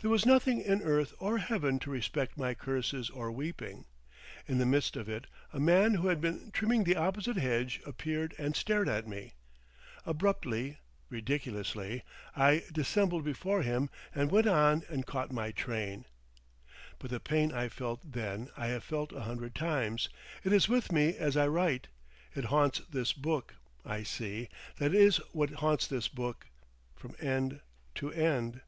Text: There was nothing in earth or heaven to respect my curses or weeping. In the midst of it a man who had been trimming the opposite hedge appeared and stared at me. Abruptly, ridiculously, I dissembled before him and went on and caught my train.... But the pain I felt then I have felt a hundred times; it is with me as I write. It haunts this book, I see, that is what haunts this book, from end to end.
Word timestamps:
There 0.00 0.10
was 0.10 0.26
nothing 0.26 0.60
in 0.60 0.82
earth 0.82 1.12
or 1.20 1.38
heaven 1.38 1.78
to 1.80 1.90
respect 1.90 2.36
my 2.36 2.54
curses 2.54 3.08
or 3.08 3.30
weeping. 3.30 3.84
In 4.48 4.58
the 4.58 4.66
midst 4.66 4.96
of 4.96 5.08
it 5.08 5.28
a 5.52 5.60
man 5.60 5.94
who 5.94 6.08
had 6.08 6.20
been 6.20 6.50
trimming 6.50 6.82
the 6.82 6.96
opposite 6.96 7.36
hedge 7.36 7.80
appeared 7.86 8.34
and 8.36 8.56
stared 8.56 8.88
at 8.88 9.06
me. 9.06 9.34
Abruptly, 10.04 10.78
ridiculously, 11.08 12.02
I 12.34 12.64
dissembled 12.72 13.22
before 13.22 13.62
him 13.62 13.90
and 14.12 14.32
went 14.32 14.48
on 14.48 14.82
and 14.88 15.06
caught 15.06 15.30
my 15.30 15.52
train.... 15.52 16.06
But 16.98 17.12
the 17.12 17.20
pain 17.20 17.52
I 17.52 17.68
felt 17.68 18.00
then 18.02 18.50
I 18.56 18.68
have 18.68 18.82
felt 18.82 19.12
a 19.12 19.20
hundred 19.20 19.54
times; 19.54 20.08
it 20.42 20.52
is 20.52 20.68
with 20.68 20.90
me 20.90 21.16
as 21.16 21.36
I 21.36 21.46
write. 21.46 21.86
It 22.34 22.46
haunts 22.46 22.80
this 22.90 23.12
book, 23.12 23.54
I 23.84 24.02
see, 24.02 24.48
that 24.78 24.92
is 24.94 25.18
what 25.32 25.50
haunts 25.50 25.86
this 25.86 26.08
book, 26.08 26.48
from 26.96 27.14
end 27.20 27.60
to 27.96 28.10
end. 28.12 28.62